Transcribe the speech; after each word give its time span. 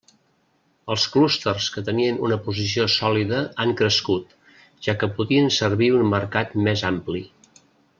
Els 0.93 1.03
clústers 1.15 1.67
que 1.75 1.83
tenien 1.89 2.17
una 2.29 2.39
posició 2.47 2.87
sòlida 2.95 3.43
han 3.67 3.77
crescut, 3.83 4.35
ja 4.89 4.99
que 5.03 5.13
podien 5.21 5.55
servir 5.63 5.95
un 6.03 6.11
mercat 6.19 6.61
més 6.71 6.89
ampli. 6.95 7.27